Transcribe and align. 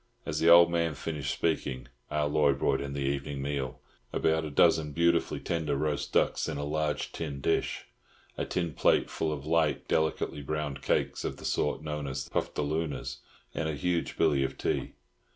As 0.25 0.39
the 0.39 0.49
old 0.49 0.71
man 0.71 0.95
finished 0.95 1.31
speaking, 1.31 1.87
Ah 2.09 2.25
Loy 2.25 2.53
brought 2.53 2.81
in 2.81 2.93
the 2.93 3.01
evening 3.03 3.39
meal—about 3.39 4.43
a 4.45 4.49
dozen 4.49 4.93
beautifully 4.93 5.39
tender 5.39 5.75
roast 5.75 6.11
ducks 6.11 6.49
in 6.49 6.57
a 6.57 6.63
large 6.65 7.11
tin 7.11 7.39
dish, 7.39 7.85
a 8.35 8.43
tin 8.43 8.73
plate 8.73 9.11
full 9.11 9.31
of 9.31 9.45
light, 9.45 9.87
delicately 9.87 10.41
browned 10.41 10.81
cakes 10.81 11.23
of 11.23 11.37
the 11.37 11.45
sort 11.45 11.83
known 11.83 12.07
as 12.07 12.27
"puftalooners," 12.29 13.17
and 13.53 13.69
a 13.69 13.75
huge 13.75 14.17
billy 14.17 14.43
of 14.43 14.57
tea. 14.57 14.93